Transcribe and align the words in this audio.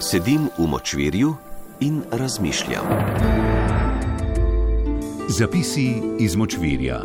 Sedim 0.00 0.48
v 0.58 0.66
močvirju 0.66 1.34
in 1.80 2.02
razmišljam. 2.10 2.84
Zapisi 5.28 5.94
iz 6.18 6.36
močvirja. 6.36 7.02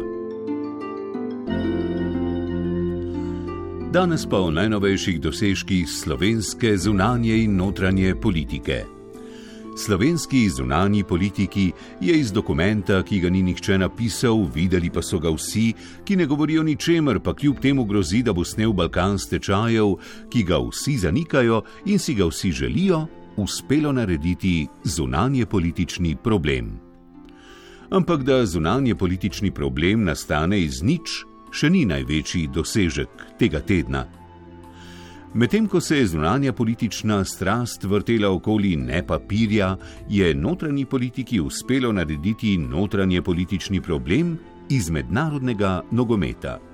Danes 3.91 4.25
pa 4.29 4.37
o 4.37 4.51
najnovejših 4.51 5.21
dosežkih 5.21 5.89
slovenske 5.89 6.77
zunanje 6.77 7.37
in 7.43 7.55
notranje 7.57 8.15
politike. 8.15 8.92
Slovenski 9.75 10.49
zunani 10.49 11.03
politiki 11.03 11.71
je 12.01 12.19
iz 12.19 12.31
dokumenta, 12.31 13.03
ki 13.03 13.19
ga 13.19 13.29
ni 13.29 13.41
nihče 13.43 13.77
napisal, 13.77 14.45
videli 14.55 14.89
pa 14.89 15.01
so 15.01 15.19
ga 15.19 15.31
vsi, 15.33 15.73
ki 16.05 16.15
ne 16.15 16.25
govorijo 16.25 16.63
ničemer, 16.63 17.19
pa 17.19 17.33
kljub 17.33 17.59
temu 17.59 17.85
grozi, 17.85 18.21
da 18.23 18.33
bo 18.33 18.45
snel 18.45 18.73
Balkan 18.73 19.17
stečajev, 19.19 19.95
ki 20.29 20.43
ga 20.43 20.59
vsi 20.61 20.97
zanikajo 20.97 21.63
in 21.85 21.99
si 21.99 22.13
ga 22.13 22.29
vsi 22.29 22.51
želijo, 22.51 23.07
uspelo 23.37 23.91
narediti 23.91 24.67
zunanje 24.83 25.45
politični 25.45 26.15
problem. 26.23 26.79
Ampak 27.89 28.23
da 28.23 28.45
zunanje 28.45 28.95
politični 28.95 29.51
problem 29.51 30.03
nastane 30.03 30.61
iz 30.61 30.83
nič, 30.83 31.23
še 31.51 31.69
ni 31.69 31.85
največji 31.85 32.47
dosežek 32.53 33.09
tega 33.39 33.59
tedna. 33.59 34.05
Medtem 35.35 35.67
ko 35.67 35.79
se 35.81 35.97
je 35.97 36.07
zunanja 36.07 36.53
politična 36.53 37.25
strast 37.25 37.83
vrtela 37.83 38.29
okoli 38.29 38.75
ne 38.75 39.07
papirja, 39.07 39.77
je 40.09 40.35
notranji 40.35 40.85
politiki 40.85 41.39
uspelo 41.39 41.91
narediti 41.91 42.57
notranje 42.57 43.21
politični 43.21 43.81
problem 43.81 44.37
iz 44.69 44.89
mednarodnega 44.89 45.81
nogometa. 45.91 46.72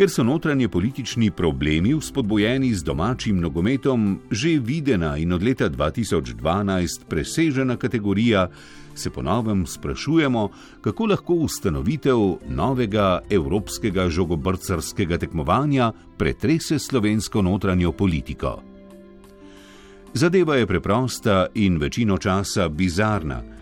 Ker 0.00 0.08
so 0.08 0.22
notranje 0.24 0.68
politični 0.68 1.30
problemi 1.30 1.90
vzpodbojeni 1.94 2.70
z 2.74 2.82
domačim 2.82 3.40
nogometom 3.40 4.20
že 4.30 4.54
videna 4.58 5.16
in 5.16 5.32
od 5.32 5.42
leta 5.42 5.68
2012 5.70 7.04
presežena 7.08 7.76
kategorija, 7.76 8.48
se 8.94 9.10
ponovem 9.10 9.66
sprašujemo, 9.66 10.48
kako 10.80 11.06
lahko 11.06 11.34
ustanovitev 11.34 12.16
novega 12.48 13.20
evropskega 13.30 14.08
žogobrcarskega 14.08 15.18
tekmovanja 15.18 15.92
pretrese 16.16 16.78
slovensko 16.78 17.42
notranjo 17.42 17.92
politiko. 17.92 18.62
Zadeva 20.14 20.56
je 20.56 20.66
preprosta 20.66 21.46
in 21.54 21.78
večino 21.78 22.18
časa 22.18 22.68
bizarna 22.68 23.59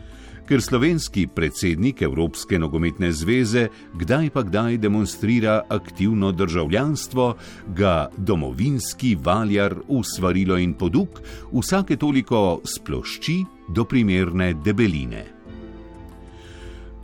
ker 0.48 0.62
slovenski 0.64 1.26
predsednik 1.28 2.00
Evropske 2.02 2.58
nogometne 2.58 3.10
zveze 3.12 3.66
kdaj 4.00 4.30
pa 4.32 4.42
kdaj 4.42 4.78
demonstrira 4.80 5.60
aktivno 5.68 6.32
državljanstvo, 6.32 7.34
ga 7.76 8.08
domovinski 8.16 9.16
valjar 9.24 9.74
usvarilo 9.88 10.56
in 10.58 10.72
poduk 10.72 11.20
vsake 11.52 11.96
toliko 11.96 12.60
splošči 12.64 13.44
do 13.68 13.84
primerne 13.84 14.54
debeline. 14.64 15.24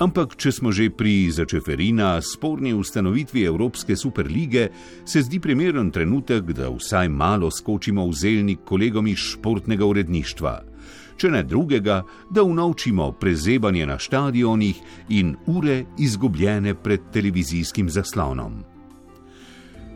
Ampak, 0.00 0.34
če 0.40 0.50
smo 0.52 0.72
že 0.72 0.88
pri 0.90 1.30
začeferina 1.30 2.16
sporni 2.24 2.72
ustanovitvi 2.74 3.44
Evropske 3.44 3.96
superlige, 3.96 4.70
se 5.04 5.22
zdi 5.22 5.38
primeren 5.40 5.90
trenutek, 5.90 6.50
da 6.56 6.72
vsaj 6.72 7.08
malo 7.08 7.50
skočimo 7.50 8.08
v 8.08 8.12
zelnik 8.12 8.64
kolegom 8.64 9.06
iz 9.06 9.18
športnega 9.18 9.84
uredništva 9.84 10.73
če 11.16 11.30
ne 11.30 11.42
drugega, 11.42 12.02
da 12.30 12.42
unovčimo 12.42 13.12
prezebanje 13.12 13.86
na 13.86 13.98
stadionih 13.98 14.80
in 15.08 15.36
ure 15.46 15.84
izgubljene 15.98 16.74
pred 16.74 17.10
televizijskim 17.12 17.90
zaslonom. 17.90 18.62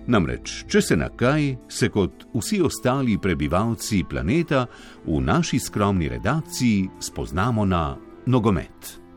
Namreč, 0.08 0.64
če 0.68 0.80
se 0.82 0.96
na 0.96 1.10
kaj, 1.12 1.50
se 1.68 1.90
kot 1.92 2.24
vsi 2.32 2.62
ostali 2.64 3.18
prebivalci 3.20 4.04
planeta 4.08 4.64
v 5.04 5.20
naši 5.20 5.58
skromni 5.60 6.08
redakciji 6.08 6.88
spoznamo 7.00 7.66
na 7.68 7.82
nogomet. 8.26 9.07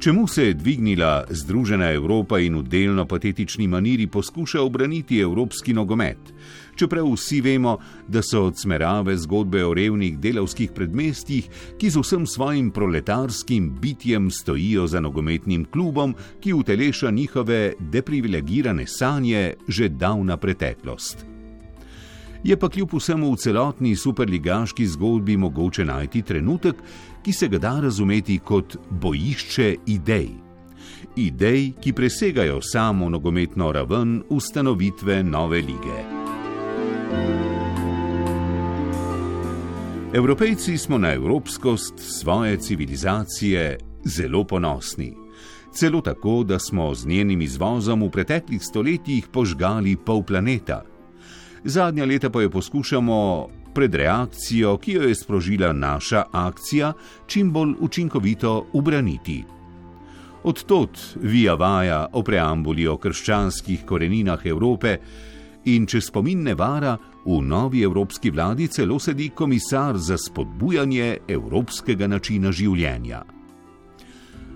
Čemu 0.00 0.26
se 0.26 0.44
je 0.44 0.54
dvignila 0.54 1.24
Združena 1.30 1.92
Evropa 1.92 2.38
in 2.40 2.54
v 2.56 2.62
delno 2.62 3.04
patetični 3.04 3.66
maniri 3.68 4.06
poskuša 4.06 4.62
obraniti 4.62 5.18
evropski 5.20 5.74
nogomet? 5.76 6.32
Čeprav 6.74 7.04
vsi 7.12 7.40
vemo, 7.44 7.76
da 8.08 8.22
so 8.24 8.46
odsmerave 8.48 9.16
zgodbe 9.16 9.60
o 9.64 9.74
revnih 9.74 10.16
delavskih 10.18 10.72
predmestjih, 10.72 11.50
ki 11.76 11.90
z 11.90 12.00
vsem 12.00 12.24
svojim 12.26 12.70
proletarskim 12.70 13.68
bitjem 13.80 14.30
stojijo 14.30 14.86
za 14.86 15.00
nogometnim 15.00 15.66
klubom, 15.68 16.14
ki 16.40 16.52
uteleša 16.52 17.10
njihove 17.10 17.74
deprivilegirane 17.80 18.86
sanje 18.86 19.52
že 19.68 19.88
davna 19.88 20.36
preteklost. 20.36 21.39
Je 22.44 22.56
pa 22.56 22.68
kljub 22.68 22.94
vsemu 22.94 23.32
v 23.32 23.36
celotni 23.36 23.96
superligaški 23.96 24.86
zgodbi 24.86 25.36
mogoče 25.36 25.84
najti 25.84 26.22
trenutek, 26.22 26.76
ki 27.22 27.32
se 27.32 27.48
ga 27.48 27.58
da 27.58 27.80
razumeti 27.80 28.38
kot 28.38 28.76
bojišče 28.90 29.74
idej. 29.86 30.28
Idej, 31.16 31.72
ki 31.80 31.92
presegajo 31.92 32.60
samo 32.62 33.08
nogometno 33.08 33.72
raven 33.72 34.22
ustanovitve 34.28 35.22
nove 35.22 35.60
lige. 35.60 36.04
Evropejci 40.14 40.78
smo 40.78 40.98
na 40.98 41.12
evropskost 41.12 41.94
svoje 41.96 42.56
civilizacije 42.56 43.78
zelo 44.04 44.44
ponosni. 44.44 45.16
Celo 45.72 46.00
tako, 46.00 46.44
da 46.44 46.58
smo 46.58 46.94
z 46.94 47.06
njenim 47.06 47.42
izvozom 47.42 48.02
v 48.02 48.10
preteklih 48.10 48.62
stoletjih 48.62 49.28
požgali 49.32 49.96
pol 49.96 50.22
planeta. 50.22 50.82
Zadnja 51.64 52.04
leta 52.04 52.30
pa 52.30 52.42
jo 52.42 52.50
poskušamo 52.50 53.48
pred 53.74 53.94
reakcijo, 53.94 54.76
ki 54.76 54.92
jo 54.92 55.02
je 55.02 55.14
sprožila 55.14 55.72
naša 55.72 56.24
akcija, 56.32 56.92
čim 57.26 57.52
bolj 57.52 57.74
učinkovito 57.80 58.66
ubraniti. 58.72 59.44
Odtot 60.42 60.98
vija 61.22 61.54
vaja 61.54 62.06
o 62.12 62.22
preambuli 62.22 62.86
o 62.88 62.96
krščanskih 62.96 63.84
koreninah 63.84 64.46
Evrope 64.46 64.96
in 65.64 65.86
če 65.86 66.00
spomin 66.00 66.42
ne 66.42 66.54
vara, 66.54 66.96
v 67.24 67.42
novi 67.44 67.82
evropski 67.84 68.30
vladi 68.30 68.68
celo 68.68 68.98
sedi 68.98 69.28
komisar 69.28 69.98
za 69.98 70.16
spodbujanje 70.18 71.18
evropskega 71.28 72.08
načina 72.08 72.52
življenja. 72.52 73.20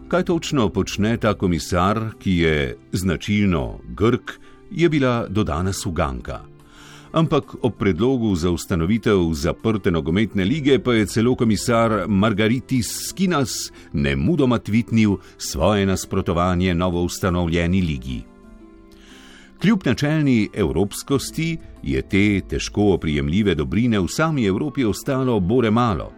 Kaj 0.09 0.25
točno 0.25 0.71
počne 0.73 1.17
ta 1.21 1.35
komisar, 1.35 2.15
ki 2.19 2.39
je 2.39 2.57
značilno 2.93 3.81
Grk, 3.93 4.33
je 4.71 4.89
bila 4.89 5.27
do 5.29 5.45
danes 5.45 5.87
uganka 5.87 6.54
ampak 7.15 7.55
ob 7.63 7.77
predlogu 7.79 8.35
za 8.35 8.51
ustanovitev 8.51 9.33
zaprte 9.33 9.91
nogometne 9.91 10.45
lige 10.45 10.79
pa 10.79 10.95
je 10.95 11.07
celo 11.07 11.35
komisar 11.35 12.09
Margaritis 12.09 13.09
Skinas 13.09 13.73
ne 13.93 14.17
mudoma 14.17 14.59
tvitnil 14.59 15.17
svoje 15.39 15.87
nasprotovanje 15.87 16.75
novo 16.75 17.03
ustanovljeni 17.03 17.81
ligi. 17.81 18.23
Kljub 19.61 19.81
načelni 19.85 20.49
evropskosti 20.55 21.57
je 21.83 22.03
te 22.03 22.41
težko 22.49 22.93
oprijemljive 22.93 23.55
dobrine 23.55 24.01
v 24.01 24.09
sami 24.09 24.47
Evropi 24.47 24.85
ostalo 24.85 25.41
bore 25.41 25.71
malo. 25.71 26.13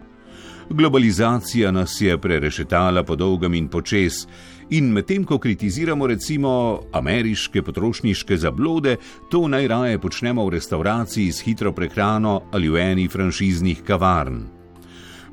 Globalizacija 0.69 1.71
nas 1.71 2.01
je 2.01 2.17
prerešetala 2.17 3.03
po 3.03 3.15
dolgem 3.15 3.53
in 3.53 3.67
počes, 3.67 4.27
in 4.69 4.91
medtem 4.91 5.23
ko 5.23 5.37
kritiziramo 5.37 6.07
recimo 6.07 6.81
ameriške 6.91 7.61
potrošniške 7.61 8.37
zablode, 8.37 8.97
to 9.31 9.47
najraje 9.47 9.99
počnemo 9.99 10.45
v 10.45 10.49
restavraciji 10.49 11.31
s 11.31 11.41
hitro 11.41 11.71
prehrano 11.71 12.41
ali 12.51 12.69
v 12.69 12.77
eni 12.77 13.07
franšiznih 13.07 13.83
kavarn. 13.83 14.43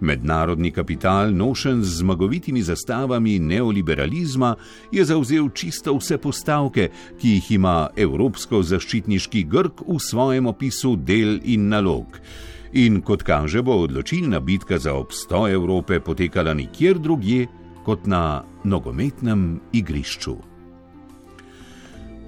Mednarodni 0.00 0.70
kapital, 0.70 1.30
nošen 1.32 1.82
z 1.82 1.98
zmagovitimi 1.98 2.62
zastavami 2.62 3.38
neoliberalizma, 3.38 4.54
je 4.92 5.04
zauzel 5.04 5.48
čisto 5.54 5.94
vse 5.96 6.18
postavke, 6.18 6.88
ki 7.18 7.38
jih 7.38 7.50
ima 7.58 7.88
evropsko 7.96 8.62
zaščitniški 8.62 9.44
Grk 9.48 9.86
v 9.86 9.98
svojem 9.98 10.46
opisu 10.46 10.96
del 10.96 11.38
in 11.42 11.68
nalog. 11.68 12.20
In 12.74 13.00
kot 13.06 13.22
kaže, 13.22 13.62
bo 13.62 13.78
odločilna 13.86 14.40
bitka 14.40 14.78
za 14.78 14.94
obstoj 14.98 15.52
Evrope 15.54 16.00
potekala 16.00 16.54
nikjer 16.54 16.98
drugje 16.98 17.46
kot 17.84 18.06
na 18.06 18.42
nogometnem 18.64 19.60
igrišču. 19.72 20.36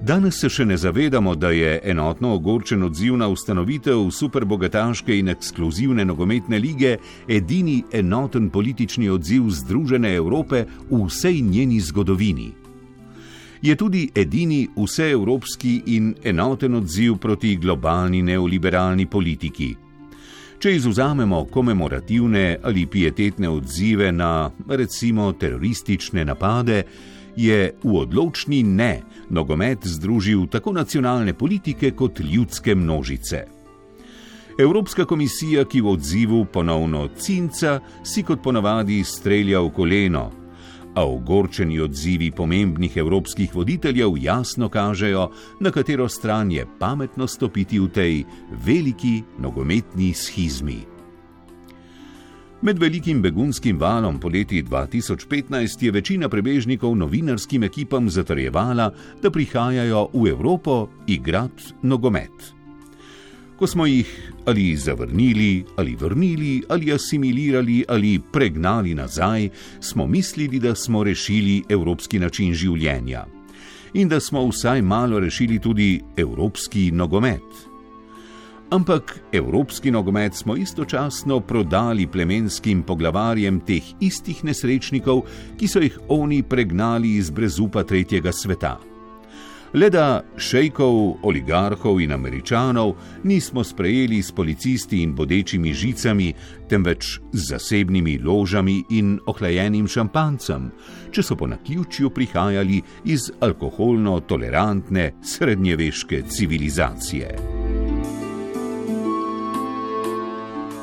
Danes 0.03 0.37
se 0.41 0.49
še 0.53 0.67
ne 0.69 0.77
zavedamo, 0.77 1.35
da 1.35 1.51
je 1.51 1.79
enotno 1.85 2.35
ogorčen 2.37 2.83
odziv 2.85 3.17
na 3.17 3.29
ustanovitev 3.33 4.11
superbogataške 4.13 5.17
in 5.19 5.33
ekskluzivne 5.33 6.05
nogometne 6.05 6.59
lige 6.61 6.97
edini 7.29 7.79
enoten 7.93 8.51
politični 8.51 9.09
odziv 9.09 9.49
Združene 9.51 10.13
Evrope 10.15 10.67
v 10.91 11.01
vsej 11.07 11.41
njeni 11.41 11.81
zgodovini. 11.81 12.53
Je 13.63 13.75
tudi 13.77 14.05
edini 14.15 14.69
vseevropski 14.77 15.83
in 15.97 16.15
enoten 16.25 16.75
odziv 16.75 17.17
proti 17.17 17.57
globalni 17.57 18.23
neoliberalni 18.23 19.07
politiki. 19.07 19.75
Če 20.59 20.73
izuzamemo 20.77 21.45
komemorativne 21.53 22.57
ali 22.63 22.87
pietetne 22.87 23.49
odzive 23.49 24.13
na 24.13 24.51
recimo 24.69 25.33
teroristične 25.33 26.25
napade, 26.25 26.83
je 27.37 27.75
v 27.83 27.97
odločni 28.01 28.63
ne 28.63 29.03
nogomet 29.31 29.85
združil 29.85 30.47
tako 30.49 30.73
nacionalne 30.73 31.35
politike 31.35 31.91
kot 31.91 32.21
ljudske 32.21 32.75
množice. 32.75 33.45
Evropska 34.59 35.05
komisija, 35.05 35.65
ki 35.69 35.81
v 35.81 35.91
odzivu 35.93 36.45
ponovno 36.53 37.09
cinca, 37.19 37.81
si 38.05 38.23
kot 38.23 38.41
ponavadi 38.43 39.03
strelja 39.05 39.61
v 39.61 39.71
koleno. 39.77 40.31
A 40.97 41.05
ogorčeni 41.05 41.81
odzivi 41.81 42.31
pomembnih 42.31 42.97
evropskih 42.97 43.55
voditeljev 43.55 44.17
jasno 44.17 44.69
kažejo, 44.69 45.29
na 45.61 45.71
katero 45.71 46.09
stran 46.09 46.53
je 46.53 46.67
pametno 46.79 47.27
stopiti 47.27 47.79
v 47.79 47.89
tej 47.89 48.25
veliki 48.65 49.23
nogometni 49.39 50.15
schizmi. 50.15 50.79
Med 52.63 52.79
velikim 52.79 53.21
begunskim 53.23 53.77
valom 53.79 54.17
poleti 54.21 54.63
2015 54.63 55.85
je 55.85 55.93
večina 55.93 56.29
prebežnikov 56.29 56.97
novinarskim 56.97 57.63
ekipam 57.63 58.11
zatrjevala, 58.11 58.91
da 59.23 59.31
prihajajo 59.31 60.09
v 60.15 60.29
Evropo 60.29 60.89
igrati 61.07 61.75
nogomet. 61.83 62.56
Ko 63.57 63.67
smo 63.67 63.87
jih 63.87 64.33
ali 64.45 64.77
zavrnili, 64.77 65.65
ali 65.77 65.97
vrnili, 65.97 66.63
ali 66.69 66.93
asimilirali, 66.93 67.85
ali 67.89 68.21
pregnali 68.33 68.95
nazaj, 68.95 69.49
smo 69.81 70.07
mislili, 70.07 70.59
da 70.59 70.75
smo 70.75 71.05
rešili 71.05 71.63
evropski 71.69 72.19
način 72.19 72.55
življenja 72.55 73.27
in 73.97 74.09
da 74.09 74.21
smo 74.21 74.49
vsaj 74.49 74.83
malo 74.83 75.21
rešili 75.21 75.59
tudi 75.59 76.01
evropski 76.17 76.91
nogomet. 76.91 77.67
Ampak 78.71 79.21
evropski 79.33 79.91
nogomet 79.91 80.35
smo 80.35 80.57
istočasno 80.57 81.41
prodali 81.41 82.07
plemenskim 82.07 82.83
poglavarjem 82.83 83.61
teh 83.61 83.83
istih 84.01 84.45
nesrečnikov, 84.45 85.23
ki 85.59 85.69
so 85.69 85.81
jih 85.81 85.99
oni 86.09 86.43
pregnali 86.43 87.15
iz 87.17 87.31
brezupa 87.31 87.85
tretjega 87.85 88.33
sveta. 88.33 88.96
Le 89.77 89.91
da 89.93 90.23
šejkov, 90.41 91.19
oligarhov 91.23 91.99
in 92.01 92.13
američanov 92.13 92.95
nismo 93.25 93.65
sprejeli 93.65 94.23
s 94.23 94.33
policisti 94.33 95.03
in 95.03 95.13
bodečimi 95.15 95.75
žicami, 95.75 96.31
temveč 96.69 97.19
z 97.33 97.49
zasebnimi 97.51 98.17
ložami 98.25 98.79
in 98.91 99.19
ohlajenim 99.27 99.85
šampancem, 99.89 100.71
če 101.13 101.23
so 101.23 101.37
po 101.37 101.51
naključju 101.53 102.11
prihajali 102.11 102.81
iz 103.05 103.29
alkoholno 103.41 104.21
tolerantne 104.21 105.13
srednjeveške 105.21 106.23
civilizacije. 106.23 107.56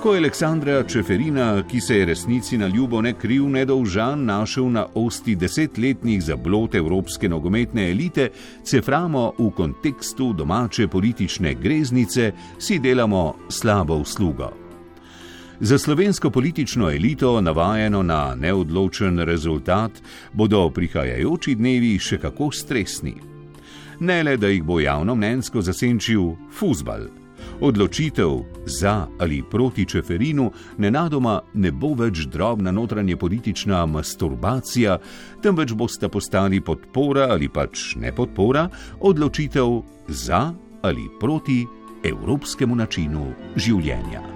Ko 0.03 0.13
je 0.13 0.19
Aleksandra 0.19 0.83
Čeferina, 0.83 1.63
ki 1.63 1.79
se 1.81 1.97
je 1.97 2.05
resnici 2.05 2.57
na 2.57 2.67
ljubo 2.67 3.01
ne 3.01 3.13
kriv, 3.13 3.45
nedolžan, 3.49 4.25
našel 4.25 4.71
na 4.71 4.85
osti 4.95 5.35
desetletnih 5.35 6.23
zablot 6.23 6.75
evropske 6.75 7.29
nogometne 7.29 7.85
elite, 7.91 8.27
ceframo 8.63 9.31
v 9.37 9.47
kontekstu 9.55 10.33
domače 10.33 10.87
politične 10.87 11.53
greznice, 11.53 12.33
si 12.59 12.79
delamo 12.79 13.35
slabo 13.49 13.95
uslugo. 13.95 14.51
Za 15.59 15.77
slovensko 15.77 16.29
politično 16.29 16.91
elito, 16.91 17.41
navajeno 17.41 18.03
na 18.03 18.35
neodločen 18.35 19.19
rezultat, 19.19 20.03
bodo 20.33 20.69
prihajajoči 20.69 21.55
dnevi 21.55 21.95
še 21.99 22.19
kako 22.19 22.51
stresni. 22.51 23.15
Ne 23.99 24.23
le, 24.23 24.37
da 24.37 24.51
jih 24.51 24.63
bo 24.63 24.81
javno 24.83 25.15
mnenjsko 25.15 25.61
zasenčil 25.61 26.33
fusbal. 26.51 27.22
Odločitev 27.63 28.43
za 28.65 29.07
ali 29.19 29.43
proti 29.51 29.85
Čeferinu 29.85 30.51
nenadoma 30.77 31.37
ne 31.53 31.71
bo 31.71 31.93
več 31.95 32.25
drobna 32.27 32.73
notranje 32.75 33.15
politična 33.15 33.85
masturbacija, 33.85 34.97
temveč 35.39 35.71
boste 35.71 36.09
postali 36.11 36.59
podpora 36.59 37.29
ali 37.31 37.47
pač 37.47 37.95
ne 37.95 38.11
podpora, 38.11 38.67
odločitev 38.99 39.79
za 40.07 40.43
ali 40.83 41.07
proti 41.19 41.63
evropskemu 42.03 42.75
načinu 42.75 43.31
življenja. 43.55 44.32